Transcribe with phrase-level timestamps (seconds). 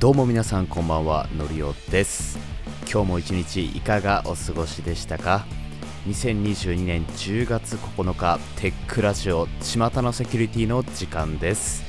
[0.00, 2.38] どうも皆さんこんばんはのりおです。
[2.90, 5.44] 今日も一日いかがお過ごしでしたか
[6.06, 11.84] ？2022年10月9日テックラジオ巷のセキュリティの時間です。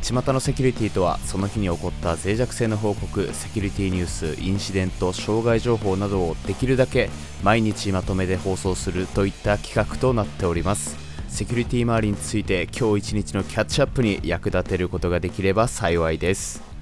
[0.00, 7.10] 巷のセキュリティとはその日に起こった脆弱性の報告セキュリティニュースインシデント障害情報などをできるだけ
[7.42, 10.96] 毎日まとめで放送するといった企画となっております。
[11.28, 16.75] セキュリティ周りについて今日一日のキャッチアップに役立てることができれば幸いです。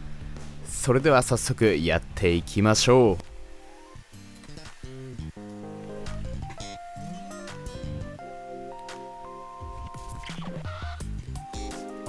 [0.85, 3.25] それでは早速やっていきましょう。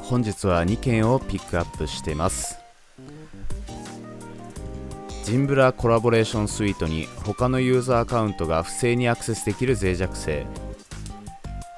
[0.02, 2.60] 本日は2件をピックアップしてます。
[5.24, 10.46] ジンブラコラボレーションスイートに他のユーザーアカウントが不正にアクセスできる脆弱性。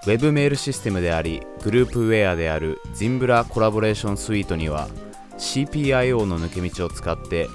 [0.07, 4.89] Web メールシステムでありグループウェアであるジンブラコラボレーションスイートには
[5.37, 7.47] CPIO の抜け道を使って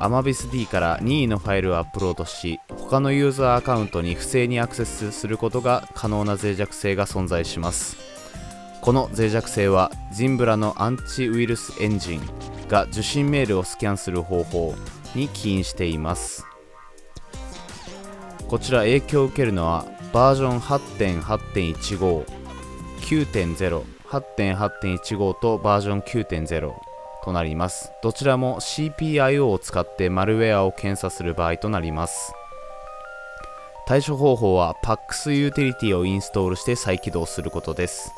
[0.00, 7.96] AmabisD から任意のファイルをアップロードし他のユーザーアカウントに不正にアクセスすることが可能な脆弱性が存在します。
[8.80, 12.22] この脆弱性はジンブラのアンチウイルスエンジン
[12.68, 14.74] が受信メールをスキャンする方法
[15.14, 16.46] に起因しています。
[18.48, 22.24] こちら影響を受けるのはバージョン8.8.15
[23.00, 26.89] 9.0 8.8.15とバージョン9.0
[27.24, 27.92] となります。
[28.02, 32.32] どちらも CPIO を使ってマルウェアを検査する場合となります。
[33.86, 38.12] 対処方法は PAX ユーティリティをインストールして再起動することです。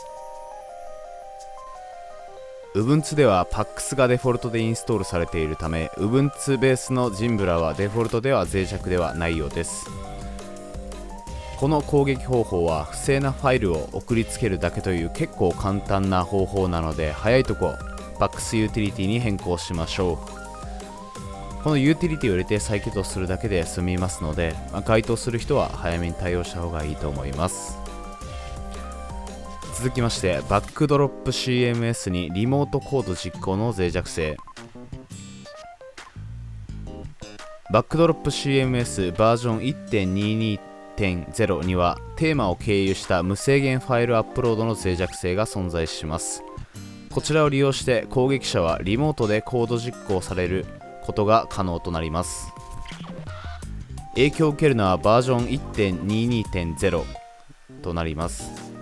[2.74, 9.86] Ubuntu では PAX がデフォルトでインストールされているため Ubuntu ベースのジンブラはデフォルトでは脆弱ではないようです。
[11.58, 17.74] この攻撃方法は不正なファイルを送りつけるだけという結構簡単な方法なので早いとこ
[18.12, 20.42] PAX ユーティリティに変更しましょう。
[21.62, 27.78] このユーティリティを入れて再起動するだけで済みますので、まあ、該当する人は早めに対応した方がいいと思います。
[29.76, 34.36] 続きましてバックドロップ CMS にリモートコード実行の脆弱性。
[37.72, 39.60] バックドロップ CMS バージョン
[41.00, 46.42] 1.22.0にはテーマを経由した無制限ファイルアップロードの脆弱性が存在します。
[47.12, 50.66] こちらを利用して攻撃者はリモートでコード実行される
[51.02, 52.52] ことが可能となります
[54.14, 57.04] 影響を受けるのはバージョン1.22.0
[57.82, 58.72] となります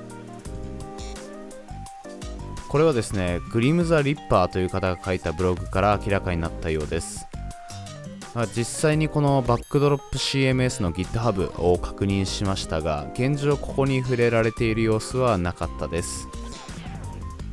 [2.70, 7.26] これはですね、グリム・ザ・リッパーという方が書いたブログから明らかになったようです。
[8.56, 16.28] 実際にこのバックドロップ CMS の GitHub を確認しましたが、現状ここに触れられている様子はなかったです。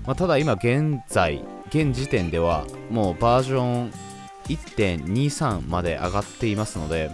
[0.07, 3.91] まあ、ただ今現在、現時点ではもうバージョン
[4.47, 7.11] 1.23まで上がっていますので、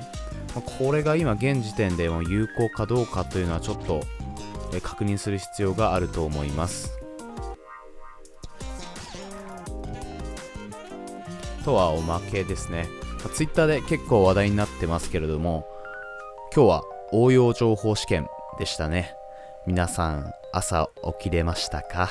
[0.56, 4.02] まあこれが今現時点でも有効かどうかというのはちょっと
[4.84, 6.92] 確認する必要があると思います。
[11.66, 12.88] とはおまけですね。
[13.34, 15.66] ツイッターで結構話題になってますけれども、
[16.56, 18.28] 今日は応用情報試験
[18.60, 19.16] でしたね。
[19.66, 20.90] 皆さん、朝
[21.20, 22.10] 起きれましたか、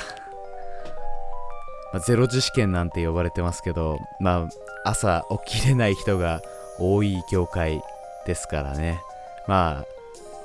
[1.93, 4.49] まあ、ゼロ次試験なんて呼ばれてますけど、ま
[4.85, 6.41] あ、朝起きれない人が
[6.79, 7.83] 多い業界
[8.27, 9.01] ですからね。
[9.47, 9.85] ま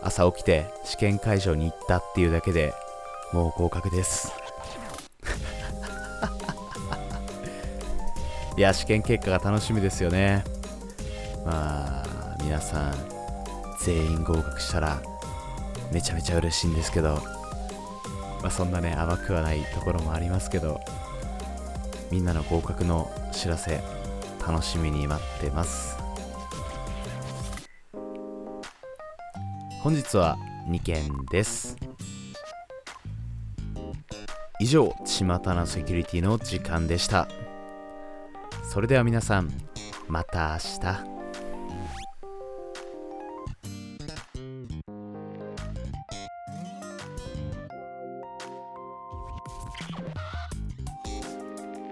[0.02, 2.74] あ、朝起きて試験会場に行ったっていうだけで
[3.34, 4.32] もう合格です。
[8.58, 10.44] いや、試験結果が楽しみですよね。
[11.46, 12.96] まあ、皆さん、
[13.84, 15.00] 全員合格したら、
[15.92, 17.22] めちゃめちゃ嬉しいんですけど、
[18.42, 20.80] まあ、そんなね、甘くはないところもありますけど、
[22.12, 23.82] みんなの合格の知らせ、
[24.46, 25.98] 楽しみに待ってます。
[29.82, 30.38] 本日は
[30.70, 31.78] 2件です。
[34.60, 37.28] 以上、巷のセキュリティの時間でした。
[38.64, 39.52] それでは皆さん
[40.08, 41.18] また明日